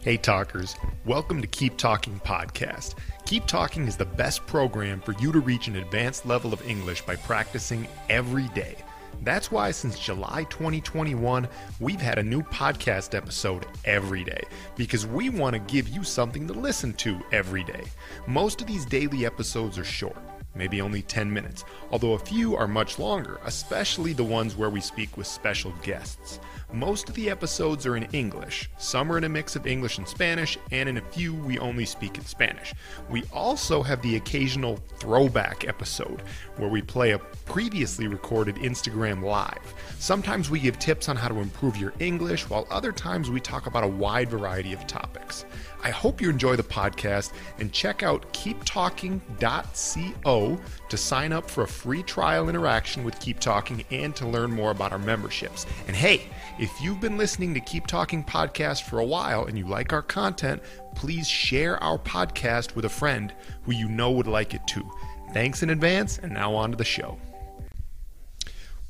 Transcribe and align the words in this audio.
Hey, 0.00 0.16
talkers. 0.16 0.76
Welcome 1.06 1.40
to 1.40 1.48
Keep 1.48 1.76
Talking 1.76 2.20
Podcast. 2.20 2.94
Keep 3.26 3.46
Talking 3.46 3.88
is 3.88 3.96
the 3.96 4.04
best 4.04 4.46
program 4.46 5.00
for 5.00 5.10
you 5.14 5.32
to 5.32 5.40
reach 5.40 5.66
an 5.66 5.74
advanced 5.74 6.24
level 6.24 6.52
of 6.52 6.66
English 6.68 7.02
by 7.02 7.16
practicing 7.16 7.88
every 8.08 8.46
day. 8.50 8.76
That's 9.22 9.50
why 9.50 9.72
since 9.72 9.98
July 9.98 10.44
2021, 10.50 11.48
we've 11.80 12.00
had 12.00 12.20
a 12.20 12.22
new 12.22 12.42
podcast 12.42 13.16
episode 13.16 13.66
every 13.84 14.22
day 14.22 14.44
because 14.76 15.04
we 15.04 15.30
want 15.30 15.54
to 15.54 15.72
give 15.72 15.88
you 15.88 16.04
something 16.04 16.46
to 16.46 16.54
listen 16.54 16.92
to 16.94 17.20
every 17.32 17.64
day. 17.64 17.82
Most 18.28 18.60
of 18.60 18.68
these 18.68 18.86
daily 18.86 19.26
episodes 19.26 19.78
are 19.78 19.84
short 19.84 20.16
maybe 20.58 20.82
only 20.82 21.02
10 21.02 21.32
minutes, 21.32 21.64
although 21.90 22.12
a 22.12 22.18
few 22.18 22.56
are 22.56 22.68
much 22.68 22.98
longer, 22.98 23.40
especially 23.44 24.12
the 24.12 24.24
ones 24.24 24.56
where 24.56 24.68
we 24.68 24.80
speak 24.80 25.16
with 25.16 25.26
special 25.26 25.72
guests. 25.82 26.40
Most 26.72 27.08
of 27.08 27.14
the 27.14 27.30
episodes 27.30 27.86
are 27.86 27.96
in 27.96 28.02
English, 28.12 28.68
some 28.76 29.10
are 29.10 29.16
in 29.16 29.24
a 29.24 29.28
mix 29.28 29.56
of 29.56 29.66
English 29.66 29.96
and 29.96 30.06
Spanish, 30.06 30.58
and 30.70 30.88
in 30.88 30.98
a 30.98 31.00
few 31.00 31.32
we 31.32 31.58
only 31.58 31.86
speak 31.86 32.18
in 32.18 32.26
Spanish. 32.26 32.74
We 33.08 33.24
also 33.32 33.82
have 33.82 34.02
the 34.02 34.16
occasional 34.16 34.76
throwback 34.98 35.66
episode 35.66 36.22
where 36.58 36.68
we 36.68 36.82
play 36.82 37.12
a 37.12 37.18
previously 37.18 38.06
recorded 38.06 38.56
Instagram 38.56 39.22
Live. 39.22 39.74
Sometimes 39.98 40.50
we 40.50 40.60
give 40.60 40.78
tips 40.78 41.08
on 41.08 41.16
how 41.16 41.28
to 41.28 41.40
improve 41.40 41.78
your 41.78 41.94
English, 42.00 42.50
while 42.50 42.66
other 42.70 42.92
times 42.92 43.30
we 43.30 43.40
talk 43.40 43.66
about 43.66 43.84
a 43.84 43.88
wide 43.88 44.28
variety 44.28 44.74
of 44.74 44.86
topics. 44.86 45.46
I 45.82 45.90
hope 45.90 46.20
you 46.20 46.28
enjoy 46.28 46.56
the 46.56 46.62
podcast 46.62 47.32
and 47.58 47.72
check 47.72 48.02
out 48.02 48.30
keeptalking.co 48.32 50.47
to 50.88 50.96
sign 50.96 51.32
up 51.32 51.50
for 51.50 51.64
a 51.64 51.68
free 51.68 52.02
trial 52.02 52.48
interaction 52.48 53.02
with 53.04 53.18
Keep 53.18 53.40
Talking 53.40 53.84
and 53.90 54.14
to 54.16 54.26
learn 54.26 54.52
more 54.52 54.70
about 54.70 54.92
our 54.92 54.98
memberships. 54.98 55.66
And 55.88 55.96
hey, 55.96 56.22
if 56.58 56.70
you've 56.80 57.00
been 57.00 57.18
listening 57.18 57.52
to 57.54 57.60
Keep 57.60 57.88
Talking 57.88 58.22
podcast 58.22 58.82
for 58.84 59.00
a 59.00 59.04
while 59.04 59.46
and 59.46 59.58
you 59.58 59.66
like 59.66 59.92
our 59.92 60.02
content, 60.02 60.62
please 60.94 61.28
share 61.28 61.82
our 61.82 61.98
podcast 61.98 62.76
with 62.76 62.84
a 62.84 62.88
friend 62.88 63.34
who 63.64 63.72
you 63.72 63.88
know 63.88 64.12
would 64.12 64.28
like 64.28 64.54
it 64.54 64.66
too. 64.66 64.88
Thanks 65.32 65.62
in 65.62 65.70
advance, 65.70 66.18
and 66.18 66.32
now 66.32 66.54
on 66.54 66.70
to 66.70 66.76
the 66.76 66.84
show. 66.84 67.18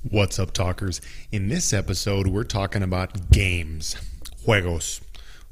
What's 0.08 0.38
up, 0.38 0.52
talkers? 0.52 1.00
In 1.32 1.48
this 1.48 1.72
episode, 1.72 2.28
we're 2.28 2.44
talking 2.44 2.82
about 2.82 3.30
games, 3.30 3.96
juegos. 4.46 5.00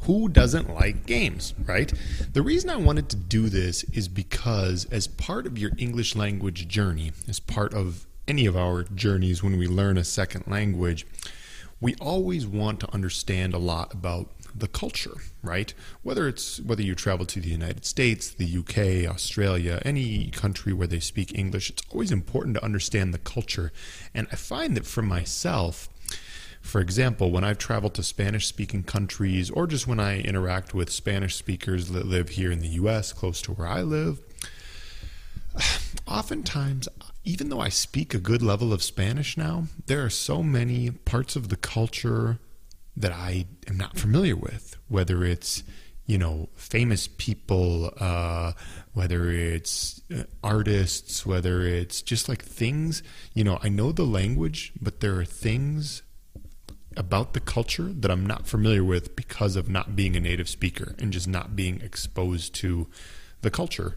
Who 0.01 0.29
doesn't 0.29 0.73
like 0.73 1.07
games, 1.07 1.55
right? 1.65 1.93
The 2.33 2.43
reason 2.43 2.71
I 2.71 2.77
wanted 2.77 3.09
to 3.11 3.17
do 3.17 3.49
this 3.49 3.83
is 3.85 4.09
because, 4.09 4.85
as 4.87 5.07
part 5.07 5.47
of 5.47 5.59
your 5.59 5.73
English 5.79 6.15
language 6.15 6.69
journey, 6.69 7.13
as 7.29 7.41
part 7.41 7.75
of 7.75 8.07
any 8.29 8.47
of 8.47 8.57
our 8.57 8.85
journeys 8.85 9.43
when 9.43 9.57
we 9.57 9.67
learn 9.67 9.99
a 9.99 10.05
second 10.05 10.47
language, 10.47 11.07
we 11.81 11.95
always 11.97 12.47
want 12.47 12.81
to 12.81 12.95
understand 12.95 13.53
a 13.53 13.59
lot 13.59 13.93
about 13.93 14.31
the 14.55 14.69
culture, 14.69 15.17
right? 15.43 15.75
Whether 16.03 16.27
it's 16.29 16.61
whether 16.61 16.83
you 16.83 16.95
travel 16.95 17.27
to 17.27 17.41
the 17.41 17.51
United 17.51 17.85
States, 17.85 18.31
the 18.31 18.59
UK, 18.59 19.11
Australia, 19.11 19.83
any 19.85 20.31
country 20.31 20.73
where 20.73 20.87
they 20.87 21.01
speak 21.01 21.37
English, 21.37 21.71
it's 21.71 21.83
always 21.91 22.11
important 22.11 22.57
to 22.57 22.65
understand 22.65 23.13
the 23.13 23.19
culture. 23.19 23.73
And 24.15 24.27
I 24.33 24.37
find 24.37 24.77
that 24.77 24.87
for 24.87 25.03
myself, 25.03 25.89
for 26.67 26.81
example, 26.81 27.31
when 27.31 27.45
I've 27.45 27.59
traveled 27.59 27.95
to 27.95 28.03
Spanish 28.03 28.47
speaking 28.47 28.83
countries 28.83 29.51
or 29.51 29.67
just 29.67 29.87
when 29.87 30.01
I 30.01 30.21
interact 30.21 30.75
with 30.75 30.91
Spanish 30.91 31.37
speakers 31.37 31.91
that 31.91 32.07
live 32.07 32.31
here 32.31 32.51
in 32.51 32.59
the 32.59 32.69
US, 32.69 33.13
close 33.13 33.41
to 33.43 33.53
where 33.53 33.69
I 33.69 33.83
live, 33.83 34.21
oftentimes, 36.09 36.89
even 37.25 37.49
though 37.49 37.61
I 37.61 37.69
speak 37.69 38.15
a 38.15 38.19
good 38.19 38.43
level 38.43 38.73
of 38.73 38.83
Spanish 38.83 39.37
now, 39.37 39.67
there 39.87 40.05
are 40.05 40.11
so 40.11 40.43
many 40.43 40.91
parts 40.91 41.37
of 41.37 41.49
the 41.49 41.57
culture 41.57 42.41
that 42.97 43.13
I 43.13 43.47
am 43.69 43.77
not 43.77 43.97
familiar 43.97 44.37
with, 44.37 44.77
whether 44.89 45.25
it's 45.25 45.63
you 46.07 46.19
know 46.19 46.49
famous 46.55 47.09
people 47.09 47.93
uh, 47.99 48.53
whether 48.93 49.29
it's 49.29 50.01
uh, 50.15 50.23
artists 50.43 51.27
whether 51.27 51.63
it's 51.63 52.01
just 52.01 52.29
like 52.29 52.43
things 52.43 53.03
you 53.35 53.43
know 53.43 53.59
i 53.63 53.69
know 53.69 53.91
the 53.91 54.05
language 54.05 54.73
but 54.81 55.01
there 55.01 55.19
are 55.19 55.25
things 55.25 56.03
about 56.97 57.33
the 57.35 57.41
culture 57.41 57.93
that 57.93 58.11
I'm 58.11 58.27
not 58.27 58.47
familiar 58.47 58.85
with 58.85 59.17
because 59.17 59.57
of 59.57 59.69
not 59.69 59.95
being 59.95 60.17
a 60.17 60.21
native 60.21 60.49
speaker 60.49 60.95
and 60.99 61.13
just 61.13 61.29
not 61.29 61.55
being 61.55 61.81
exposed 61.81 62.55
to 62.57 62.89
the 63.43 63.51
culture 63.51 63.97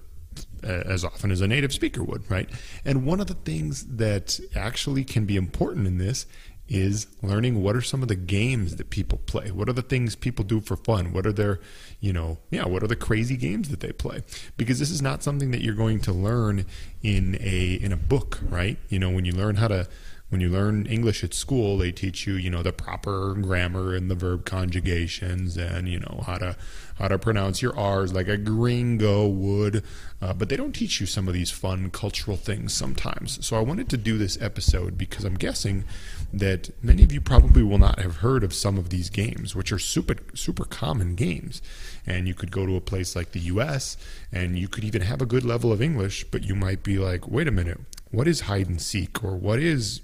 uh, 0.64 0.68
as 0.68 1.04
often 1.06 1.32
as 1.32 1.42
a 1.42 1.48
native 1.48 1.74
speaker 1.74 2.04
would, 2.04 2.30
right? 2.30 2.50
And 2.86 3.06
one 3.06 3.20
of 3.20 3.28
the 3.28 3.34
things 3.34 3.86
that 3.98 4.40
actually 4.56 5.04
can 5.04 5.26
be 5.26 5.36
important 5.36 5.88
in 5.88 5.98
this 5.98 6.26
is 6.68 7.08
learning 7.24 7.64
what 7.64 7.76
are 7.76 7.82
some 7.82 8.04
of 8.04 8.08
the 8.08 8.16
games 8.16 8.76
that 8.76 8.92
people 8.92 9.20
play. 9.26 9.50
What 9.50 9.68
are 9.68 9.74
the 9.74 9.82
things 9.82 10.16
people 10.16 10.46
do 10.46 10.62
for 10.62 10.76
fun? 10.76 11.14
What 11.14 11.26
are 11.26 11.34
their, 11.34 11.59
you 12.00 12.14
know, 12.14 12.38
yeah, 12.52 12.68
what 12.68 12.84
are 12.84 12.88
the 12.88 12.96
crazy 12.96 13.36
games 13.36 13.70
that 13.70 13.80
they 13.80 13.92
play? 13.92 14.22
Because 14.56 14.78
this 14.78 14.92
is 14.92 15.02
not 15.02 15.24
something 15.24 15.50
that 15.52 15.62
you're 15.62 15.74
going 15.74 16.00
to 16.02 16.14
learn 16.14 16.66
in 17.02 17.38
a 17.42 17.74
in 17.74 17.92
a 17.92 17.98
book, 17.98 18.40
right? 18.44 18.78
You 18.90 19.00
know, 19.00 19.09
when 19.09 19.26
you 19.26 19.34
learn 19.34 19.56
how 19.56 19.68
to 19.70 19.88
when 20.29 20.41
you 20.41 20.50
learn 20.50 20.85
English 20.85 21.23
at 21.23 21.34
school, 21.34 21.78
they 21.78 21.91
teach 21.91 22.28
you, 22.28 22.35
you 22.35 22.51
know, 22.51 22.62
the 22.62 22.72
proper 22.72 23.34
grammar 23.34 23.95
and 23.95 24.12
the 24.12 24.16
verb 24.16 24.45
conjugations, 24.45 25.57
and 25.57 25.90
you 25.90 26.00
know 26.00 26.23
how 26.25 26.38
to 26.38 26.56
how 27.00 27.07
to 27.07 27.17
pronounce 27.17 27.62
your 27.62 27.78
R's 27.78 28.13
like 28.13 28.28
a 28.28 28.38
gringo 28.38 29.28
would. 29.28 29.84
Uh, 30.22 30.34
but 30.34 30.50
they 30.50 30.57
don't 30.57 30.73
teach 30.73 31.00
you 31.00 31.07
some 31.07 31.28
of 31.28 31.34
these 31.34 31.50
fun 31.50 31.90
cultural 31.90 32.35
things 32.35 32.73
sometimes. 32.73 33.44
So 33.45 33.57
I 33.57 33.62
wanted 33.62 33.90
to 33.90 33.97
do 33.97 34.17
this 34.17 34.40
episode 34.41 34.97
because 34.97 35.23
I'm 35.23 35.35
guessing 35.35 35.85
that 36.34 36.69
many 36.84 37.03
of 37.03 37.11
you 37.13 37.22
probably 37.22 37.63
will 37.63 37.78
not 37.78 38.00
have 38.00 38.17
heard 38.17 38.44
of 38.44 38.53
some 38.53 38.78
of 38.78 38.90
these 38.90 39.09
games, 39.09 39.56
which 39.56 39.72
are 39.72 39.79
super 39.79 40.16
super 40.35 40.66
common 40.66 41.16
games. 41.16 41.59
And 42.06 42.28
you 42.28 42.35
could 42.35 42.51
go 42.51 42.67
to 42.67 42.75
a 42.75 42.81
place 42.81 43.16
like 43.16 43.31
the 43.31 43.40
U.S. 43.40 43.97
and 44.31 44.59
you 44.59 44.67
could 44.67 44.84
even 44.84 45.01
have 45.01 45.23
a 45.23 45.25
good 45.25 45.44
level 45.44 45.72
of 45.72 45.81
English, 45.81 46.25
but 46.25 46.44
you 46.44 46.53
might 46.53 46.84
be 46.84 47.00
like, 47.00 47.28
wait 47.28 47.47
a 47.47 47.51
minute, 47.51 47.79
what 48.11 48.28
is 48.28 48.41
hide 48.41 48.67
and 48.67 48.81
seek, 48.81 49.23
or 49.23 49.35
what 49.35 49.59
is 49.59 50.01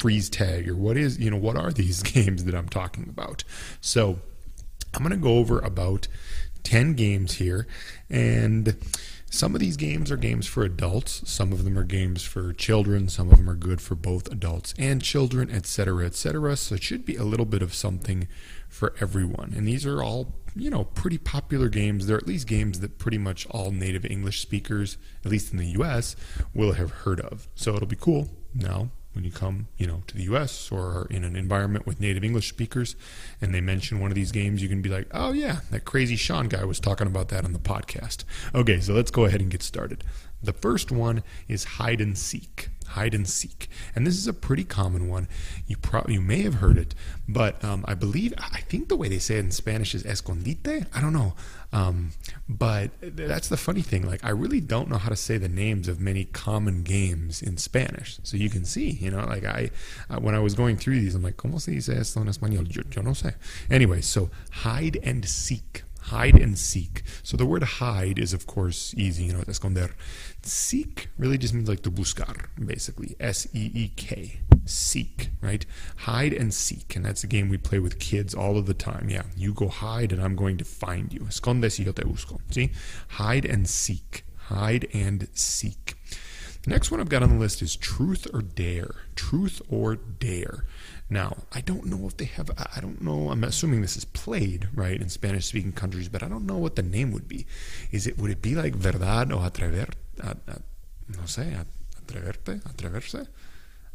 freeze 0.00 0.28
tag 0.28 0.68
or 0.68 0.74
what 0.74 0.96
is 0.96 1.18
you 1.18 1.30
know 1.30 1.36
what 1.36 1.56
are 1.56 1.70
these 1.70 2.02
games 2.14 2.44
that 2.44 2.54
I'm 2.54 2.68
talking 2.68 3.06
about? 3.08 3.44
So 3.80 4.18
I'm 4.94 5.02
going 5.02 5.10
to 5.10 5.16
go 5.16 5.36
over 5.36 5.60
about 5.60 6.08
10 6.64 6.94
games 6.94 7.34
here 7.34 7.66
and 8.10 8.76
some 9.30 9.54
of 9.54 9.60
these 9.60 9.76
games 9.76 10.10
are 10.10 10.16
games 10.16 10.46
for 10.46 10.62
adults 10.62 11.22
some 11.24 11.52
of 11.52 11.64
them 11.64 11.78
are 11.78 11.84
games 11.84 12.22
for 12.22 12.52
children 12.52 13.08
some 13.08 13.30
of 13.30 13.38
them 13.38 13.48
are 13.48 13.54
good 13.54 13.80
for 13.80 13.94
both 13.94 14.30
adults 14.30 14.74
and 14.78 15.00
children 15.00 15.50
etc 15.50 16.04
etc 16.04 16.54
so 16.56 16.74
it 16.74 16.82
should 16.82 17.06
be 17.06 17.16
a 17.16 17.24
little 17.24 17.46
bit 17.46 17.62
of 17.62 17.72
something 17.72 18.28
for 18.70 18.94
everyone. 19.00 19.52
And 19.54 19.66
these 19.66 19.84
are 19.84 20.02
all 20.02 20.32
you 20.56 20.70
know 20.70 20.84
pretty 20.84 21.18
popular 21.18 21.68
games. 21.68 22.06
They're 22.06 22.16
at 22.16 22.26
least 22.26 22.46
games 22.46 22.80
that 22.80 22.98
pretty 22.98 23.18
much 23.18 23.46
all 23.50 23.70
native 23.70 24.06
english 24.06 24.40
speakers 24.40 24.96
at 25.24 25.30
least 25.30 25.52
in 25.52 25.58
the 25.58 25.66
us 25.66 26.16
will 26.54 26.72
have 26.72 26.90
heard 26.90 27.20
of. 27.20 27.48
So 27.54 27.74
it'll 27.74 27.88
be 27.88 27.96
cool. 27.96 28.30
Now 28.54 28.90
when 29.12 29.24
you 29.24 29.30
come, 29.30 29.68
you 29.76 29.86
know, 29.86 30.02
to 30.06 30.16
the 30.16 30.22
U.S. 30.24 30.70
or 30.70 31.06
in 31.10 31.24
an 31.24 31.34
environment 31.34 31.86
with 31.86 32.00
native 32.00 32.22
English 32.22 32.48
speakers, 32.48 32.94
and 33.40 33.54
they 33.54 33.60
mention 33.60 34.00
one 34.00 34.10
of 34.10 34.14
these 34.14 34.30
games, 34.30 34.62
you 34.62 34.68
can 34.68 34.82
be 34.82 34.88
like, 34.88 35.08
"Oh 35.12 35.32
yeah, 35.32 35.60
that 35.70 35.84
crazy 35.84 36.16
Sean 36.16 36.48
guy 36.48 36.64
was 36.64 36.80
talking 36.80 37.06
about 37.06 37.28
that 37.28 37.44
on 37.44 37.52
the 37.52 37.58
podcast." 37.58 38.24
Okay, 38.54 38.80
so 38.80 38.92
let's 38.92 39.10
go 39.10 39.24
ahead 39.24 39.40
and 39.40 39.50
get 39.50 39.62
started. 39.62 40.04
The 40.42 40.52
first 40.52 40.90
one 40.90 41.22
is 41.48 41.64
hide 41.64 42.00
and 42.00 42.16
seek. 42.16 42.70
Hide 42.90 43.14
and 43.14 43.28
seek, 43.28 43.68
and 43.94 44.06
this 44.06 44.16
is 44.16 44.26
a 44.26 44.32
pretty 44.32 44.64
common 44.64 45.08
one. 45.08 45.28
You 45.66 45.76
probably 45.76 46.14
you 46.14 46.20
may 46.20 46.42
have 46.42 46.54
heard 46.54 46.76
it, 46.76 46.94
but 47.28 47.62
um, 47.64 47.84
I 47.86 47.94
believe 47.94 48.34
I 48.38 48.60
think 48.60 48.88
the 48.88 48.96
way 48.96 49.08
they 49.08 49.18
say 49.18 49.36
it 49.36 49.44
in 49.44 49.50
Spanish 49.50 49.94
is 49.94 50.02
escondite. 50.02 50.86
I 50.94 51.00
don't 51.00 51.12
know, 51.12 51.34
um, 51.72 52.12
but 52.48 52.90
that's 53.00 53.48
the 53.48 53.56
funny 53.56 53.82
thing. 53.82 54.06
Like 54.06 54.24
I 54.24 54.30
really 54.30 54.60
don't 54.60 54.88
know 54.88 54.98
how 54.98 55.08
to 55.08 55.16
say 55.16 55.38
the 55.38 55.48
names 55.48 55.88
of 55.88 56.00
many 56.00 56.24
common 56.24 56.82
games 56.82 57.42
in 57.42 57.56
Spanish. 57.58 58.18
So 58.22 58.36
you 58.36 58.50
can 58.50 58.64
see, 58.64 58.90
you 58.90 59.10
know, 59.10 59.24
like 59.24 59.44
I 59.44 59.70
when 60.18 60.34
I 60.34 60.40
was 60.40 60.54
going 60.54 60.76
through 60.76 61.00
these, 61.00 61.14
I'm 61.14 61.22
like, 61.22 61.36
¿cómo 61.36 61.60
se 61.60 61.72
dice 61.72 61.90
esto 61.90 62.20
en 62.20 62.26
español? 62.26 62.74
Yo, 62.74 62.82
yo 62.90 63.02
no 63.02 63.12
sé. 63.12 63.34
Anyway, 63.70 64.00
so 64.00 64.30
hide 64.50 64.98
and 65.02 65.24
seek 65.24 65.84
hide 66.10 66.36
and 66.36 66.58
seek. 66.58 67.02
So 67.22 67.36
the 67.36 67.46
word 67.46 67.62
hide 67.62 68.18
is, 68.18 68.32
of 68.32 68.46
course, 68.46 68.94
easy, 68.96 69.24
you 69.24 69.32
know, 69.32 69.40
esconder. 69.42 69.92
Seek 70.42 71.08
really 71.18 71.38
just 71.38 71.54
means 71.54 71.68
like 71.68 71.82
to 71.82 71.90
buscar, 71.90 72.46
basically. 72.64 73.16
S 73.20 73.46
E 73.54 73.70
E 73.74 73.92
K. 73.96 74.40
Seek, 74.64 75.30
right? 75.40 75.64
Hide 75.98 76.32
and 76.32 76.52
seek. 76.52 76.96
And 76.96 77.04
that's 77.04 77.24
a 77.24 77.26
game 77.26 77.48
we 77.48 77.58
play 77.58 77.78
with 77.78 77.98
kids 77.98 78.34
all 78.34 78.56
of 78.58 78.66
the 78.66 78.74
time. 78.74 79.08
Yeah, 79.08 79.22
you 79.36 79.54
go 79.54 79.68
hide 79.68 80.12
and 80.12 80.22
I'm 80.22 80.36
going 80.36 80.56
to 80.58 80.64
find 80.64 81.12
you. 81.12 81.20
Esconde 81.20 81.70
si 81.70 81.84
yo 81.84 81.92
te 81.92 82.02
busco. 82.02 82.40
See? 82.50 82.70
Hide 83.08 83.44
and 83.44 83.68
seek. 83.68 84.24
Hide 84.48 84.88
and 84.92 85.28
seek. 85.32 85.94
The 86.62 86.70
next 86.70 86.90
one 86.90 87.00
I've 87.00 87.08
got 87.08 87.22
on 87.22 87.30
the 87.30 87.36
list 87.36 87.62
is 87.62 87.74
truth 87.74 88.26
or 88.34 88.42
dare. 88.42 88.94
Truth 89.14 89.62
or 89.70 89.96
dare. 89.96 90.64
Now, 91.10 91.36
I 91.52 91.60
don't 91.60 91.86
know 91.86 92.06
if 92.06 92.16
they 92.16 92.26
have, 92.26 92.50
I 92.56 92.80
don't 92.80 93.02
know, 93.02 93.30
I'm 93.30 93.42
assuming 93.42 93.82
this 93.82 93.96
is 93.96 94.04
played, 94.04 94.68
right, 94.74 95.00
in 95.00 95.08
Spanish 95.08 95.46
speaking 95.46 95.72
countries, 95.72 96.08
but 96.08 96.22
I 96.22 96.28
don't 96.28 96.46
know 96.46 96.56
what 96.56 96.76
the 96.76 96.82
name 96.82 97.10
would 97.10 97.26
be. 97.26 97.46
Is 97.90 98.06
it, 98.06 98.16
would 98.16 98.30
it 98.30 98.40
be 98.40 98.54
like 98.54 98.74
verdad 98.76 99.32
o 99.32 99.38
atrever, 99.38 99.88
a, 100.20 100.36
a, 100.46 100.60
no 101.08 101.24
sé, 101.24 101.66
atreverte, 102.00 102.62
atreverse? 102.62 103.26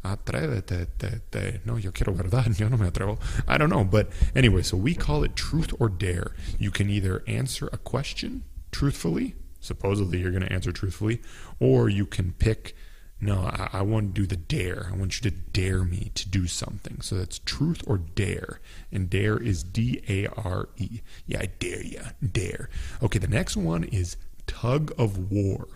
Atrévete, 0.04 0.86
te, 0.98 1.20
te. 1.30 1.60
No, 1.64 1.76
yo 1.78 1.90
quiero 1.90 2.12
verdad. 2.12 2.46
Yo 2.60 2.68
no 2.68 2.76
me 2.76 2.88
atrevo. 2.88 3.18
I 3.48 3.58
don't 3.58 3.70
know. 3.70 3.82
But 3.82 4.08
anyway, 4.36 4.62
so 4.62 4.76
we 4.76 4.94
call 4.94 5.24
it 5.24 5.34
truth 5.34 5.72
or 5.80 5.88
dare. 5.88 6.32
You 6.58 6.70
can 6.70 6.88
either 6.88 7.24
answer 7.26 7.68
a 7.72 7.78
question 7.78 8.44
truthfully, 8.70 9.34
supposedly 9.58 10.18
you're 10.18 10.30
going 10.30 10.44
to 10.44 10.52
answer 10.52 10.70
truthfully, 10.70 11.22
or 11.58 11.88
you 11.88 12.06
can 12.06 12.32
pick, 12.32 12.76
no, 13.20 13.40
I, 13.44 13.70
I 13.72 13.82
want 13.82 14.14
to 14.14 14.20
do 14.20 14.26
the 14.26 14.36
dare. 14.36 14.90
I 14.92 14.96
want 14.96 15.16
you 15.16 15.30
to 15.30 15.36
dare 15.36 15.84
me 15.84 16.10
to 16.14 16.28
do 16.28 16.46
something. 16.46 17.00
So 17.00 17.16
that's 17.16 17.38
truth 17.38 17.82
or 17.86 17.98
dare. 17.98 18.60
And 18.92 19.08
dare 19.08 19.38
is 19.38 19.62
D 19.62 20.02
A 20.08 20.26
R 20.26 20.68
E. 20.76 21.00
Yeah, 21.26 21.40
I 21.40 21.46
dare 21.58 21.82
you. 21.82 22.00
Dare. 22.32 22.68
Okay, 23.02 23.18
the 23.18 23.28
next 23.28 23.56
one 23.56 23.84
is 23.84 24.16
tug 24.46 24.92
of 24.98 25.30
war. 25.30 25.66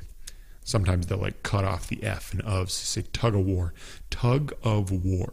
Sometimes 0.65 1.07
they'll 1.07 1.19
like 1.19 1.43
cut 1.43 1.65
off 1.65 1.89
the 1.89 2.05
F 2.05 2.33
and 2.33 2.43
of, 2.43 2.71
so 2.71 3.01
say 3.01 3.09
tug 3.13 3.35
of 3.35 3.45
war. 3.47 3.73
Tug 4.11 4.53
of 4.63 4.93
war. 4.93 5.33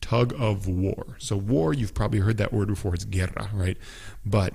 Tug 0.00 0.32
of 0.38 0.68
war. 0.68 1.16
So 1.18 1.36
war, 1.36 1.74
you've 1.74 1.94
probably 1.94 2.20
heard 2.20 2.38
that 2.38 2.52
word 2.52 2.68
before. 2.68 2.94
It's 2.94 3.04
guerra, 3.04 3.50
right? 3.52 3.76
But 4.24 4.54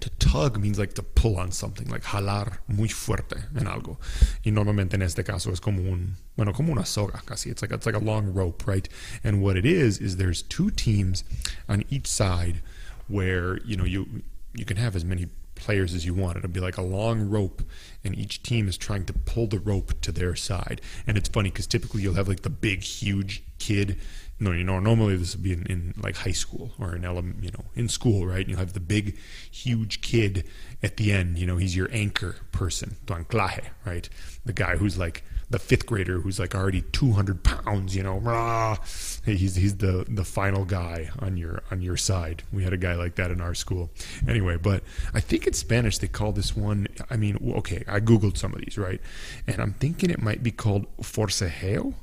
to 0.00 0.10
tug 0.18 0.58
means 0.58 0.78
like 0.78 0.94
to 0.94 1.02
pull 1.02 1.36
on 1.36 1.52
something, 1.52 1.88
like 1.88 2.02
jalar 2.02 2.58
muy 2.68 2.88
fuerte 2.88 3.44
en 3.56 3.66
algo. 3.66 3.98
Y 4.44 4.50
normalmente 4.50 4.94
en 4.94 5.02
este 5.02 5.24
caso 5.24 5.52
es 5.52 5.60
como 5.60 5.82
un, 5.82 6.16
bueno, 6.36 6.52
como 6.52 6.72
una 6.72 6.84
soga 6.84 7.22
casi. 7.26 7.50
It's 7.50 7.62
like, 7.62 7.72
it's 7.72 7.86
like 7.86 7.94
a 7.94 8.00
long 8.00 8.32
rope, 8.32 8.66
right? 8.66 8.88
And 9.22 9.42
what 9.42 9.56
it 9.56 9.66
is, 9.66 9.98
is 9.98 10.16
there's 10.16 10.42
two 10.42 10.70
teams 10.70 11.24
on 11.68 11.84
each 11.90 12.06
side 12.06 12.62
where, 13.08 13.58
you 13.64 13.76
know, 13.76 13.84
you, 13.84 14.22
you 14.54 14.64
can 14.64 14.76
have 14.76 14.96
as 14.96 15.04
many 15.04 15.28
players 15.54 15.94
as 15.94 16.06
you 16.06 16.14
want. 16.14 16.38
It'll 16.38 16.48
be 16.48 16.60
like 16.60 16.78
a 16.78 16.82
long 16.82 17.28
rope, 17.28 17.62
and 18.02 18.16
each 18.16 18.42
team 18.42 18.66
is 18.66 18.76
trying 18.76 19.04
to 19.06 19.12
pull 19.12 19.46
the 19.46 19.58
rope 19.58 20.00
to 20.00 20.12
their 20.12 20.34
side. 20.34 20.80
And 21.06 21.16
it's 21.18 21.28
funny 21.28 21.50
because 21.50 21.66
typically 21.66 22.02
you'll 22.02 22.14
have 22.14 22.28
like 22.28 22.42
the 22.42 22.50
big, 22.50 22.82
huge 22.82 23.42
kid. 23.60 23.98
No, 24.42 24.52
you 24.52 24.64
know, 24.64 24.80
normally 24.80 25.16
this 25.16 25.36
would 25.36 25.44
be 25.44 25.52
in, 25.52 25.66
in 25.66 25.94
like 26.02 26.16
high 26.16 26.32
school 26.32 26.72
or 26.78 26.96
in 26.96 27.04
element, 27.04 27.44
you 27.44 27.50
know, 27.50 27.66
in 27.74 27.88
school, 27.88 28.26
right? 28.26 28.48
You 28.48 28.56
have 28.56 28.72
the 28.72 28.80
big, 28.80 29.18
huge 29.50 30.00
kid 30.00 30.44
at 30.82 30.96
the 30.96 31.12
end. 31.12 31.38
You 31.38 31.46
know, 31.46 31.58
he's 31.58 31.76
your 31.76 31.90
anchor 31.92 32.36
person, 32.50 32.96
tu 33.06 33.14
anclaje, 33.14 33.66
right? 33.84 34.08
The 34.46 34.54
guy 34.54 34.76
who's 34.76 34.98
like 34.98 35.22
the 35.50 35.58
fifth 35.58 35.84
grader 35.84 36.20
who's 36.20 36.38
like 36.38 36.54
already 36.54 36.80
200 36.80 37.42
pounds 37.42 37.94
you 37.94 38.02
know 38.02 38.18
rah, 38.18 38.76
he's 39.24 39.56
he's 39.56 39.76
the 39.76 40.06
the 40.08 40.24
final 40.24 40.64
guy 40.64 41.10
on 41.18 41.36
your 41.36 41.62
on 41.70 41.82
your 41.82 41.96
side 41.96 42.44
we 42.52 42.62
had 42.62 42.72
a 42.72 42.76
guy 42.76 42.94
like 42.94 43.16
that 43.16 43.30
in 43.30 43.40
our 43.40 43.54
school 43.54 43.90
anyway 44.26 44.56
but 44.56 44.82
i 45.12 45.20
think 45.20 45.46
in 45.46 45.52
spanish 45.52 45.98
they 45.98 46.06
call 46.06 46.32
this 46.32 46.56
one 46.56 46.86
i 47.10 47.16
mean 47.16 47.36
okay 47.56 47.84
i 47.88 47.98
googled 47.98 48.36
some 48.36 48.54
of 48.54 48.60
these 48.60 48.78
right 48.78 49.00
and 49.46 49.60
i'm 49.60 49.72
thinking 49.74 50.08
it 50.08 50.22
might 50.22 50.42
be 50.42 50.52
called 50.52 50.86
forcejeo 50.98 51.94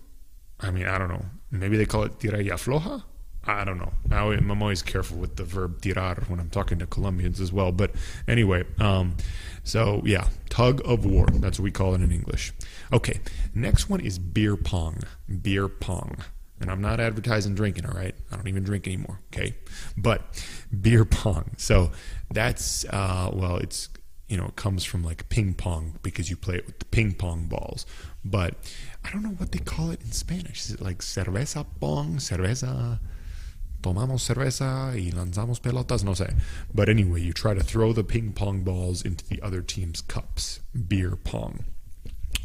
i 0.60 0.70
mean 0.70 0.86
i 0.86 0.98
don't 0.98 1.10
know 1.10 1.26
maybe 1.52 1.78
they 1.78 1.86
call 1.86 2.04
it 2.04 2.20
tira 2.20 2.38
y 2.38 2.50
afloja 2.50 3.04
I 3.48 3.64
don't 3.64 3.78
know. 3.78 3.94
I'm 4.12 4.62
always 4.62 4.82
careful 4.82 5.18
with 5.18 5.38
the 5.38 5.46
verb 5.46 5.82
tirar 5.82 6.30
when 6.30 6.40
I'm 6.40 6.50
talking 6.50 6.80
to 6.80 6.86
Colombians 6.86 7.40
as 7.40 7.54
well. 7.54 7.72
But 7.72 7.92
anyway, 8.28 8.66
um, 8.78 9.16
so 9.64 10.02
yeah, 10.04 10.28
tug 10.50 10.82
of 10.84 11.06
war. 11.06 11.28
That's 11.32 11.58
what 11.58 11.64
we 11.64 11.72
call 11.72 11.96
it 11.96 12.02
in 12.02 12.12
English. 12.12 12.52
Okay, 12.92 13.22
next 13.56 13.90
one 13.90 14.02
is 14.02 14.20
beer 14.20 14.58
pong. 14.58 15.00
Beer 15.42 15.70
pong. 15.70 16.18
And 16.60 16.72
I'm 16.72 16.82
not 16.82 17.00
advertising 17.00 17.56
drinking, 17.56 17.86
all 17.86 17.94
right? 17.94 18.16
I 18.32 18.36
don't 18.36 18.48
even 18.48 18.64
drink 18.64 18.88
anymore, 18.88 19.20
okay? 19.32 19.56
But 19.96 20.24
beer 20.82 21.06
pong. 21.06 21.52
So 21.58 21.92
that's, 22.32 22.84
uh, 22.86 23.30
well, 23.32 23.58
it's, 23.58 23.90
you 24.28 24.38
know, 24.38 24.46
it 24.46 24.56
comes 24.56 24.84
from 24.84 25.04
like 25.04 25.30
ping 25.30 25.54
pong 25.54 26.00
because 26.02 26.30
you 26.30 26.36
play 26.36 26.56
it 26.56 26.66
with 26.66 26.80
the 26.80 26.86
ping 26.86 27.14
pong 27.14 27.46
balls. 27.46 27.86
But 28.26 28.56
I 29.08 29.12
don't 29.12 29.24
know 29.24 29.30
what 29.38 29.54
they 29.54 29.60
call 29.60 29.92
it 29.92 30.02
in 30.02 30.12
Spanish. 30.12 30.66
Is 30.66 30.72
it 30.72 30.82
like 30.82 30.98
cerveza 30.98 31.66
pong? 31.80 32.18
Cerveza 32.18 33.00
tomamos 33.82 34.28
cerveza 34.28 34.94
y 34.96 35.12
lanzamos 35.12 35.62
pelotas, 35.62 36.04
no 36.04 36.12
sé. 36.12 36.38
But 36.74 36.90
anyway, 36.90 37.22
you 37.22 37.32
try 37.32 37.54
to 37.54 37.64
throw 37.64 37.94
the 37.94 38.04
ping 38.04 38.34
pong 38.34 38.64
balls 38.64 39.02
into 39.04 39.26
the 39.26 39.42
other 39.42 39.62
team's 39.62 40.02
cups. 40.02 40.60
Beer 40.88 41.16
pong. 41.16 41.64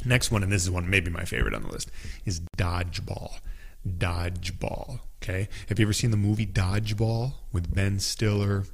Next 0.04 0.30
one, 0.30 0.44
and 0.44 0.52
this 0.52 0.62
is 0.62 0.70
one 0.70 0.88
maybe 0.88 1.10
my 1.10 1.24
favorite 1.24 1.54
on 1.54 1.62
the 1.62 1.72
list, 1.72 1.90
is 2.24 2.40
dodgeball. 2.56 3.40
Dodgeball. 3.86 5.00
Okay. 5.22 5.48
Have 5.68 5.78
you 5.78 5.86
ever 5.86 5.92
seen 5.92 6.10
the 6.10 6.16
movie 6.16 6.46
Dodgeball 6.46 7.34
with 7.52 7.72
Ben 7.72 8.00
Stiller 8.00 8.64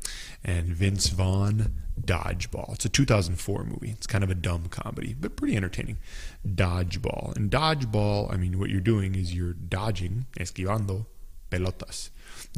and 0.42 0.66
Vince 0.68 1.08
Vaughn? 1.08 1.72
Dodgeball. 2.00 2.74
It's 2.74 2.84
a 2.84 2.88
2004 2.88 3.64
movie. 3.64 3.90
It's 3.90 4.06
kind 4.06 4.22
of 4.22 4.30
a 4.30 4.34
dumb 4.34 4.66
comedy, 4.68 5.14
but 5.18 5.36
pretty 5.36 5.56
entertaining. 5.56 5.98
Dodgeball. 6.46 7.36
And 7.36 7.50
dodgeball, 7.50 8.32
I 8.32 8.36
mean, 8.36 8.58
what 8.58 8.70
you're 8.70 8.80
doing 8.80 9.14
is 9.14 9.34
you're 9.34 9.52
dodging, 9.52 10.26
esquivando 10.38 11.06
pelotas. 11.50 12.10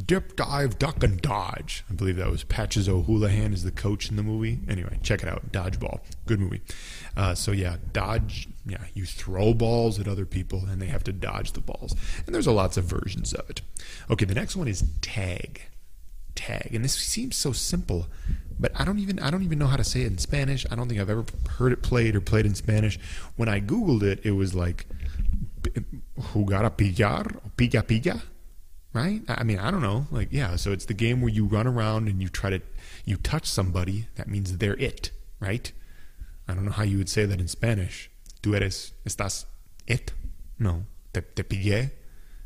Dip, 0.04 0.36
dive, 0.36 0.78
duck, 0.78 1.02
and 1.02 1.20
dodge. 1.20 1.84
I 1.90 1.94
believe 1.94 2.16
that 2.16 2.30
was 2.30 2.44
Patches 2.44 2.88
O'Houlihan 2.88 3.52
is 3.52 3.64
the 3.64 3.70
coach 3.70 4.10
in 4.10 4.16
the 4.16 4.22
movie. 4.22 4.60
Anyway, 4.68 4.98
check 5.02 5.22
it 5.22 5.28
out. 5.28 5.52
Dodgeball. 5.52 6.00
Good 6.26 6.40
movie. 6.40 6.60
Uh, 7.16 7.34
so, 7.34 7.52
yeah, 7.52 7.76
dodge. 7.92 8.48
Yeah, 8.66 8.84
you 8.94 9.04
throw 9.04 9.52
balls 9.54 9.98
at 9.98 10.06
other 10.06 10.26
people 10.26 10.64
and 10.66 10.80
they 10.80 10.86
have 10.86 11.04
to 11.04 11.12
dodge 11.12 11.52
the 11.52 11.60
balls. 11.60 11.94
And 12.24 12.34
there's 12.34 12.46
a 12.46 12.52
lots 12.52 12.76
of 12.76 12.84
versions 12.84 13.32
of 13.32 13.48
it. 13.50 13.62
Okay, 14.10 14.24
the 14.24 14.34
next 14.34 14.56
one 14.56 14.68
is 14.68 14.84
tag. 15.00 15.62
Tag. 16.34 16.74
And 16.74 16.84
this 16.84 16.94
seems 16.94 17.36
so 17.36 17.52
simple, 17.52 18.06
but 18.58 18.72
I 18.74 18.84
don't 18.84 18.98
even 18.98 19.18
I 19.18 19.30
don't 19.30 19.42
even 19.42 19.58
know 19.58 19.66
how 19.66 19.76
to 19.76 19.84
say 19.84 20.02
it 20.02 20.06
in 20.06 20.18
Spanish. 20.18 20.64
I 20.70 20.74
don't 20.74 20.88
think 20.88 21.00
I've 21.00 21.10
ever 21.10 21.24
heard 21.58 21.72
it 21.72 21.82
played 21.82 22.14
or 22.14 22.20
played 22.20 22.46
in 22.46 22.54
Spanish. 22.54 22.98
When 23.36 23.48
I 23.48 23.60
googled 23.60 24.02
it, 24.02 24.20
it 24.24 24.32
was 24.32 24.54
like 24.54 24.86
jugar 26.32 26.64
a 26.64 26.70
pillar 26.70 27.40
pilla 27.56 27.82
pilla 27.82 28.22
right? 28.92 29.22
I 29.28 29.44
mean, 29.44 29.58
I 29.58 29.70
don't 29.70 29.82
know. 29.82 30.06
Like, 30.10 30.28
yeah, 30.30 30.56
so 30.56 30.72
it's 30.72 30.86
the 30.86 30.94
game 30.94 31.20
where 31.20 31.32
you 31.32 31.44
run 31.44 31.66
around 31.66 32.08
and 32.08 32.20
you 32.20 32.28
try 32.28 32.50
to 32.50 32.60
you 33.04 33.16
touch 33.16 33.46
somebody. 33.46 34.08
That 34.16 34.28
means 34.28 34.56
they're 34.56 34.76
it, 34.76 35.10
right? 35.38 35.70
I 36.48 36.54
don't 36.54 36.64
know 36.64 36.72
how 36.72 36.82
you 36.82 36.98
would 36.98 37.08
say 37.08 37.26
that 37.26 37.40
in 37.40 37.48
Spanish. 37.48 38.10
Tú 38.42 38.54
eres, 38.54 38.92
estás 39.06 39.44
it? 39.86 40.12
No. 40.58 40.86
Te, 41.12 41.22
te 41.22 41.44
pillé. 41.44 41.92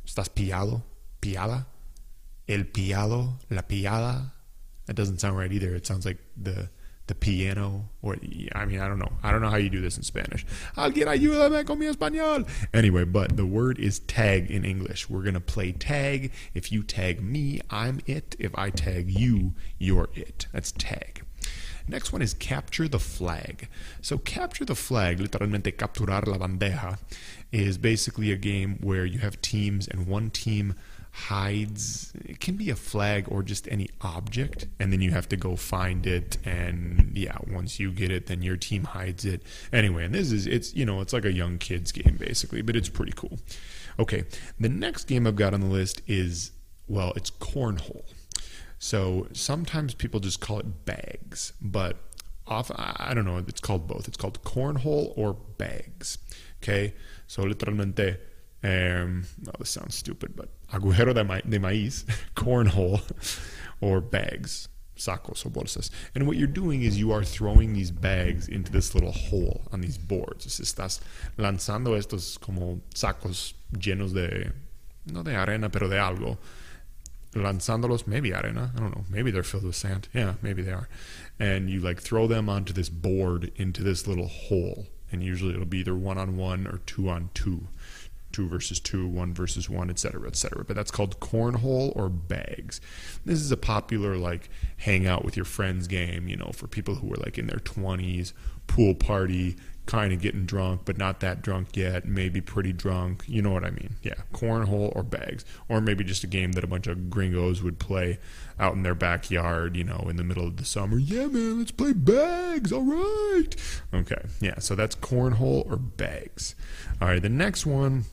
Estás 0.06 0.28
pillado. 0.28 0.82
Pillada. 1.20 1.66
El 2.48 2.64
pillado. 2.64 3.38
La 3.50 3.62
pillada. 3.62 4.32
That 4.86 4.96
doesn't 4.96 5.20
sound 5.20 5.38
right 5.38 5.50
either. 5.50 5.74
It 5.74 5.86
sounds 5.86 6.04
like 6.04 6.18
the 6.36 6.68
the 7.06 7.14
piano 7.14 7.90
or 8.02 8.16
I 8.54 8.64
mean 8.64 8.80
I 8.80 8.88
don't 8.88 8.98
know. 8.98 9.12
I 9.22 9.30
don't 9.30 9.42
know 9.42 9.50
how 9.50 9.56
you 9.56 9.68
do 9.68 9.80
this 9.80 9.96
in 9.96 10.02
Spanish. 10.02 10.46
Alguien 10.76 11.06
ayúdame 11.06 11.66
con 11.66 11.78
mi 11.78 11.86
español. 11.86 12.48
Anyway, 12.72 13.04
but 13.04 13.36
the 13.36 13.46
word 13.46 13.78
is 13.78 13.98
tag 14.00 14.50
in 14.50 14.64
English. 14.64 15.10
We're 15.10 15.22
going 15.22 15.34
to 15.34 15.40
play 15.40 15.72
tag. 15.72 16.32
If 16.54 16.72
you 16.72 16.82
tag 16.82 17.22
me, 17.22 17.60
I'm 17.70 18.00
it. 18.06 18.36
If 18.38 18.52
I 18.56 18.70
tag 18.70 19.10
you, 19.10 19.54
you're 19.78 20.08
it. 20.14 20.46
That's 20.52 20.72
tag. 20.72 21.22
Next 21.86 22.12
one 22.12 22.22
is 22.22 22.32
capture 22.32 22.88
the 22.88 22.98
flag. 22.98 23.68
So 24.00 24.16
capture 24.16 24.64
the 24.64 24.74
flag, 24.74 25.18
literalmente 25.18 25.76
capturar 25.76 26.26
la 26.26 26.38
bandeja, 26.38 26.98
is 27.52 27.76
basically 27.76 28.32
a 28.32 28.36
game 28.36 28.78
where 28.80 29.04
you 29.04 29.18
have 29.18 29.42
teams 29.42 29.86
and 29.86 30.06
one 30.06 30.30
team 30.30 30.74
hides 31.16 32.12
it 32.24 32.40
can 32.40 32.56
be 32.56 32.70
a 32.70 32.74
flag 32.74 33.26
or 33.30 33.40
just 33.44 33.68
any 33.68 33.88
object 34.00 34.66
and 34.80 34.92
then 34.92 35.00
you 35.00 35.12
have 35.12 35.28
to 35.28 35.36
go 35.36 35.54
find 35.54 36.08
it 36.08 36.36
and 36.44 37.16
yeah 37.16 37.38
once 37.46 37.78
you 37.78 37.92
get 37.92 38.10
it 38.10 38.26
then 38.26 38.42
your 38.42 38.56
team 38.56 38.82
hides 38.82 39.24
it. 39.24 39.40
Anyway 39.72 40.04
and 40.04 40.12
this 40.14 40.32
is 40.32 40.44
it's 40.46 40.74
you 40.74 40.84
know 40.84 41.00
it's 41.00 41.12
like 41.12 41.24
a 41.24 41.32
young 41.32 41.56
kids 41.58 41.92
game 41.92 42.16
basically 42.18 42.62
but 42.62 42.74
it's 42.74 42.88
pretty 42.88 43.12
cool. 43.14 43.38
Okay 43.98 44.24
the 44.58 44.68
next 44.68 45.04
game 45.04 45.24
i've 45.24 45.36
got 45.36 45.54
on 45.54 45.60
the 45.60 45.68
list 45.68 46.02
is 46.08 46.50
well 46.88 47.12
it's 47.14 47.30
cornhole. 47.30 48.02
So 48.80 49.28
sometimes 49.32 49.94
people 49.94 50.18
just 50.18 50.40
call 50.40 50.58
it 50.58 50.84
bags 50.84 51.52
but 51.60 51.96
off 52.46 52.70
i 52.76 53.14
don't 53.14 53.24
know 53.24 53.38
it's 53.38 53.60
called 53.60 53.86
both. 53.86 54.08
It's 54.08 54.16
called 54.16 54.42
cornhole 54.42 55.12
or 55.16 55.34
bags 55.34 56.18
okay? 56.64 56.94
So 57.26 57.44
literalmente 57.44 58.18
um, 58.64 59.24
no, 59.42 59.52
this 59.58 59.68
sounds 59.68 59.94
stupid, 59.94 60.34
but 60.34 60.48
agujero 60.72 61.12
de, 61.12 61.22
ma- 61.22 61.40
de 61.46 61.58
maíz, 61.58 62.04
cornhole, 62.34 63.02
or 63.82 64.00
bags, 64.00 64.68
sacos 64.96 65.44
or 65.44 65.50
bolsas. 65.50 65.90
And 66.14 66.26
what 66.26 66.38
you're 66.38 66.46
doing 66.46 66.82
is 66.82 66.98
you 66.98 67.12
are 67.12 67.22
throwing 67.22 67.74
these 67.74 67.90
bags 67.90 68.48
into 68.48 68.72
this 68.72 68.94
little 68.94 69.12
hole 69.12 69.60
on 69.70 69.82
these 69.82 69.98
boards. 69.98 70.46
estás 70.46 71.00
lanzando 71.36 71.94
estos 71.94 72.40
como 72.40 72.80
sacos 72.94 73.52
llenos 73.74 74.14
de, 74.14 74.50
no 75.12 75.22
de 75.22 75.36
arena, 75.36 75.68
pero 75.68 75.88
de 75.88 75.96
algo. 75.96 76.38
Lanzándolos, 77.34 78.06
maybe 78.06 78.32
arena, 78.32 78.70
I 78.74 78.80
don't 78.80 78.94
know, 78.94 79.04
maybe 79.10 79.30
they're 79.30 79.42
filled 79.42 79.64
with 79.64 79.76
sand. 79.76 80.08
Yeah, 80.14 80.34
maybe 80.40 80.62
they 80.62 80.72
are. 80.72 80.88
And 81.38 81.68
you 81.68 81.80
like 81.80 82.00
throw 82.00 82.26
them 82.28 82.48
onto 82.48 82.72
this 82.72 82.88
board 82.88 83.50
into 83.56 83.82
this 83.82 84.06
little 84.06 84.28
hole. 84.28 84.86
And 85.12 85.22
usually 85.22 85.52
it'll 85.52 85.66
be 85.66 85.80
either 85.80 85.94
one 85.94 86.16
on 86.16 86.36
one 86.36 86.66
or 86.66 86.78
two 86.86 87.08
on 87.10 87.28
two 87.34 87.68
two 88.34 88.48
versus 88.48 88.80
two, 88.80 89.06
one 89.06 89.32
versus 89.32 89.70
one, 89.70 89.88
etc., 89.88 90.26
etc. 90.26 90.64
But 90.64 90.74
that's 90.74 90.90
called 90.90 91.20
cornhole 91.20 91.94
or 91.94 92.08
bags. 92.08 92.80
This 93.24 93.40
is 93.40 93.52
a 93.52 93.56
popular 93.56 94.16
like 94.16 94.50
hang 94.78 95.06
out 95.06 95.24
with 95.24 95.36
your 95.36 95.44
friends 95.44 95.86
game, 95.86 96.26
you 96.26 96.36
know, 96.36 96.50
for 96.52 96.66
people 96.66 96.96
who 96.96 97.12
are 97.12 97.16
like 97.16 97.38
in 97.38 97.46
their 97.46 97.60
20s, 97.60 98.32
pool 98.66 98.94
party, 98.94 99.56
kind 99.86 100.12
of 100.12 100.20
getting 100.20 100.46
drunk, 100.46 100.80
but 100.84 100.96
not 100.96 101.20
that 101.20 101.42
drunk 101.42 101.76
yet, 101.76 102.06
maybe 102.06 102.40
pretty 102.40 102.72
drunk. 102.72 103.22
You 103.26 103.42
know 103.42 103.50
what 103.50 103.64
I 103.64 103.70
mean? 103.70 103.96
Yeah, 104.02 104.14
cornhole 104.32 104.94
or 104.96 105.04
bags. 105.04 105.44
Or 105.68 105.80
maybe 105.80 106.02
just 106.02 106.24
a 106.24 106.26
game 106.26 106.52
that 106.52 106.64
a 106.64 106.66
bunch 106.66 106.86
of 106.86 107.10
gringos 107.10 107.62
would 107.62 107.78
play 107.78 108.18
out 108.58 108.74
in 108.74 108.82
their 108.82 108.94
backyard, 108.94 109.76
you 109.76 109.84
know, 109.84 110.06
in 110.08 110.16
the 110.16 110.24
middle 110.24 110.46
of 110.46 110.56
the 110.56 110.64
summer. 110.64 110.98
Yeah, 110.98 111.26
man, 111.26 111.58
let's 111.58 111.70
play 111.70 111.92
bags. 111.92 112.72
All 112.72 112.82
right. 112.82 113.54
Okay, 113.92 114.22
yeah, 114.40 114.58
so 114.58 114.74
that's 114.74 114.96
cornhole 114.96 115.70
or 115.70 115.76
bags. 115.76 116.54
All 117.00 117.08
right, 117.08 117.22
the 117.22 117.28
next 117.28 117.66
one 117.66 118.06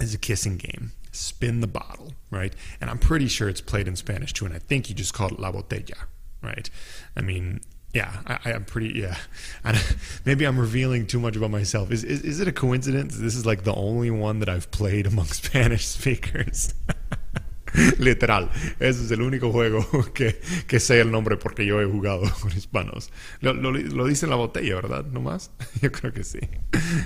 is 0.00 0.14
a 0.14 0.18
kissing 0.18 0.56
game. 0.56 0.92
Spin 1.12 1.60
the 1.60 1.66
bottle, 1.66 2.12
right? 2.30 2.54
And 2.80 2.90
I'm 2.90 2.98
pretty 2.98 3.28
sure 3.28 3.48
it's 3.48 3.60
played 3.60 3.88
in 3.88 3.96
Spanish 3.96 4.32
too, 4.32 4.44
and 4.44 4.54
I 4.54 4.58
think 4.58 4.88
you 4.88 4.94
just 4.94 5.14
call 5.14 5.28
it 5.28 5.40
la 5.40 5.52
botella, 5.52 6.04
right? 6.42 6.68
I 7.16 7.22
mean, 7.22 7.60
yeah, 7.94 8.12
I, 8.26 8.52
am 8.52 8.66
pretty. 8.66 8.98
Yeah, 8.98 9.16
maybe 10.26 10.44
I'm 10.44 10.60
revealing 10.60 11.06
too 11.06 11.18
much 11.18 11.34
about 11.34 11.50
myself. 11.50 11.90
Is, 11.90 12.04
is 12.04 12.20
is 12.22 12.40
it 12.40 12.48
a 12.48 12.52
coincidence? 12.52 13.16
This 13.16 13.34
is 13.34 13.46
like 13.46 13.64
the 13.64 13.74
only 13.74 14.10
one 14.10 14.40
that 14.40 14.50
I've 14.50 14.70
played 14.70 15.06
among 15.06 15.24
Spanish 15.26 15.86
speakers. 15.86 16.74
Literal. 17.98 18.50
Ese 18.80 19.04
es 19.04 19.10
el 19.10 19.22
único 19.22 19.52
juego 19.52 19.86
que, 20.14 20.40
que 20.66 20.80
sé 20.80 21.00
el 21.00 21.10
nombre 21.10 21.36
porque 21.36 21.66
yo 21.66 21.80
he 21.80 21.86
jugado 21.86 22.22
con 22.40 22.52
hispanos. 22.52 23.10
Lo, 23.40 23.52
lo, 23.52 24.06
dice 24.06 24.26
la 24.26 24.36
botella, 24.36 24.74
¿verdad? 24.76 25.04
¿No 25.04 25.20
más? 25.20 25.50
Yo 25.82 25.92
creo 25.92 26.12
que 26.12 26.24
sí. 26.24 26.40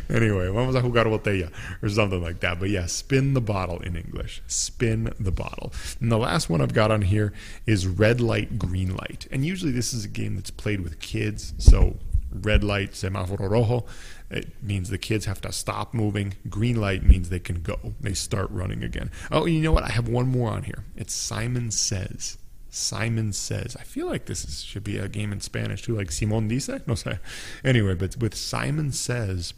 Anyway, 0.08 0.48
vamos 0.48 0.76
a 0.76 0.80
jugar 0.80 1.08
botella 1.08 1.50
or 1.82 1.90
something 1.90 2.20
like 2.20 2.40
that. 2.40 2.58
But 2.58 2.70
yeah, 2.70 2.86
spin 2.86 3.34
the 3.34 3.40
bottle 3.40 3.80
in 3.82 3.96
English. 3.96 4.42
Spin 4.46 5.12
the 5.18 5.32
bottle. 5.32 5.72
And 6.00 6.10
the 6.10 6.18
last 6.18 6.50
one 6.50 6.60
I've 6.60 6.74
got 6.74 6.90
on 6.90 7.02
here 7.02 7.32
is 7.66 7.86
red 7.86 8.20
light, 8.20 8.58
green 8.58 8.94
light. 8.96 9.26
And 9.30 9.44
usually 9.44 9.72
this 9.72 9.92
is 9.92 10.04
a 10.04 10.08
game 10.08 10.36
that's 10.36 10.50
played 10.50 10.80
with 10.80 11.00
kids. 11.00 11.54
So 11.58 11.96
red 12.32 12.62
light, 12.62 12.92
semáforo 12.92 13.48
rojo. 13.48 13.86
It 14.30 14.62
means 14.62 14.88
the 14.88 14.99
kids 14.99 15.25
have 15.26 15.40
to 15.40 15.52
stop 15.52 15.92
moving. 15.92 16.34
Green 16.49 16.80
light 16.80 17.02
means 17.02 17.28
they 17.28 17.40
can 17.40 17.62
go. 17.62 17.94
They 18.00 18.14
start 18.14 18.50
running 18.50 18.84
again. 18.84 19.10
Oh, 19.30 19.46
you 19.46 19.60
know 19.60 19.72
what? 19.72 19.84
I 19.84 19.88
have 19.90 20.08
one 20.08 20.28
more 20.28 20.50
on 20.50 20.62
here. 20.62 20.84
It's 20.96 21.12
Simon 21.12 21.70
Says. 21.70 22.38
Simon 22.68 23.32
Says. 23.32 23.76
I 23.76 23.82
feel 23.82 24.06
like 24.06 24.26
this 24.26 24.44
is, 24.44 24.62
should 24.62 24.84
be 24.84 24.99
a 24.99 25.08
game 25.08 25.32
in 25.32 25.40
Spanish 25.40 25.82
too, 25.82 25.96
like 25.96 26.12
Simon 26.12 26.46
dice. 26.46 26.68
No 26.68 26.94
sé. 26.94 27.18
Anyway, 27.64 27.94
but 27.94 28.16
with 28.18 28.37
Simon 28.37 28.92
Says, 28.92 29.52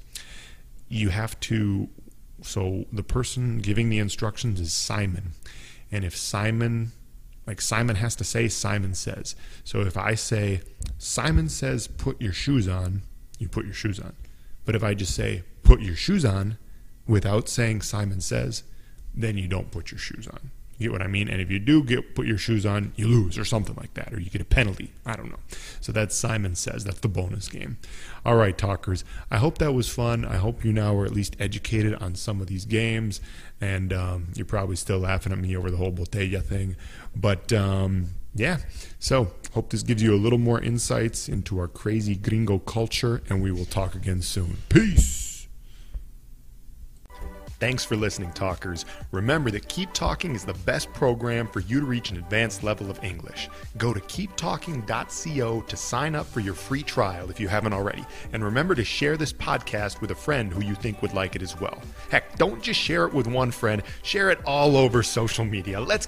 you 0.89 1.11
have 1.11 1.39
to. 1.41 1.89
So 2.41 2.87
the 2.91 3.05
person 3.05 3.59
giving 3.59 3.91
the 3.91 3.99
instructions 3.99 4.59
is 4.59 4.73
Simon. 4.73 5.33
And 5.93 6.05
if 6.05 6.17
Simon 6.17 6.93
like 7.47 7.61
Simon 7.61 7.97
has 7.97 8.15
to 8.17 8.25
say, 8.25 8.49
Simon 8.49 8.95
says. 8.95 9.35
So 9.65 9.81
if 9.81 9.97
I 9.97 10.15
say, 10.15 10.61
Simon 10.99 11.49
says, 11.49 11.89
put 11.89 12.21
your 12.21 12.33
shoes 12.33 12.69
on, 12.69 13.03
you 13.39 13.49
put 13.49 13.65
your 13.65 13.75
shoes 13.75 13.99
on. 13.99 14.15
But 14.65 14.75
if 14.75 14.85
I 14.85 14.95
just 14.95 15.15
say, 15.15 15.43
put 15.63 15.81
your 15.81 15.97
shoes 15.97 16.25
on, 16.25 16.59
without 17.07 17.49
saying 17.49 17.83
Simon 17.83 18.21
says, 18.21 18.63
then 19.15 19.37
you 19.37 19.49
don't 19.49 19.71
put 19.71 19.91
your 19.91 19.99
shoes 19.99 20.27
on. 20.29 20.51
You 20.79 20.89
get 20.89 20.93
what 20.93 21.03
I 21.03 21.07
mean? 21.07 21.29
And 21.29 21.41
if 21.41 21.51
you 21.51 21.59
do 21.61 21.85
get 21.85 22.15
put 22.15 22.27
your 22.27 22.39
shoes 22.39 22.67
on, 22.67 22.93
you 22.97 23.07
lose 23.07 23.39
or 23.39 23.45
something 23.45 23.77
like 23.77 23.95
that, 23.95 24.13
or 24.13 24.19
you 24.19 24.31
get 24.31 24.41
a 24.41 24.45
penalty. 24.45 24.91
I 25.07 25.15
don't 25.15 25.31
know. 25.31 25.39
So 25.81 25.93
that's 25.93 26.17
Simon 26.17 26.57
says. 26.57 26.83
That's 26.83 26.99
the 26.99 27.09
bonus 27.09 27.49
game. 27.49 27.77
All 28.25 28.35
right, 28.35 28.57
talkers. 28.57 29.05
I 29.31 29.37
hope 29.37 29.59
that 29.59 29.73
was 29.73 29.89
fun. 29.89 30.25
I 30.25 30.37
hope 30.37 30.65
you 30.65 30.73
now 30.73 30.97
are 30.97 31.05
at 31.05 31.13
least 31.13 31.37
educated 31.39 31.95
on 31.97 32.17
some 32.17 32.41
of 32.41 32.49
these 32.49 32.65
games, 32.65 33.21
and 33.61 33.93
um, 33.93 34.29
you're 34.35 34.47
probably 34.47 34.77
still 34.77 34.99
laughing 34.99 35.33
at 35.33 35.39
me 35.39 35.57
over 35.57 35.71
the 35.71 35.77
whole 35.77 35.93
botella 35.93 36.43
thing. 36.43 36.75
But 37.15 37.53
um, 37.53 38.09
yeah, 38.35 38.59
so 38.99 39.33
hope 39.55 39.71
this 39.71 39.83
gives 39.83 40.03
you 40.03 40.15
a 40.15 40.17
little 40.17 40.39
more 40.39 40.61
insights 40.61 41.29
into 41.29 41.59
our 41.59 41.69
crazy 41.69 42.15
gringo 42.15 42.59
culture, 42.59 43.23
and 43.29 43.43
we 43.43 43.53
will 43.53 43.67
talk 43.67 43.95
again 43.95 44.23
soon. 44.23 44.59
Peace. 44.69 45.33
Thanks 47.63 47.85
for 47.85 47.95
listening, 47.95 48.33
talkers. 48.33 48.85
Remember 49.13 49.49
that 49.53 49.69
Keep 49.69 49.93
Talking 49.93 50.35
is 50.35 50.45
the 50.45 50.53
best 50.53 50.93
program 50.93 51.47
for 51.47 51.61
you 51.61 51.79
to 51.79 51.87
reach 51.87 52.11
an 52.11 52.17
advanced 52.17 52.65
level 52.65 52.91
of 52.91 52.99
English. 53.05 53.49
Go 53.79 53.95
to 53.95 54.01
keeptalking.co 54.01 55.61
to 55.61 55.77
sign 55.77 56.17
up 56.17 56.27
for 56.27 56.41
your 56.41 56.55
free 56.55 56.83
trial 56.83 57.31
if 57.31 57.39
you 57.39 57.47
haven't 57.47 57.73
already. 57.73 58.05
And 58.33 58.43
remember 58.43 58.75
to 58.75 58.83
share 58.83 59.17
this 59.17 59.33
podcast 59.33 60.01
with 60.01 60.11
a 60.11 60.15
friend 60.17 60.53
who 60.53 60.61
you 60.61 60.75
think 60.75 61.03
would 61.03 61.15
like 61.15 61.37
it 61.37 61.43
as 61.43 61.61
well. 61.61 61.81
Heck, 62.11 62.37
don't 62.37 62.61
just 62.61 62.81
share 62.81 63.07
it 63.07 63.15
with 63.15 63.29
one 63.29 63.53
friend, 63.53 63.85
share 64.03 64.31
it 64.31 64.41
all 64.45 64.77
over 64.77 65.05
social 65.05 65.45
media. 65.45 65.81
Let's 65.81 66.05